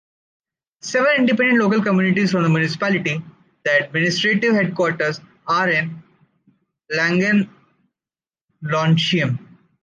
[0.79, 3.21] Seven independent local communities form the municipality,
[3.63, 6.01] the administrative headquarters are in
[6.91, 7.47] Langenlonsheim.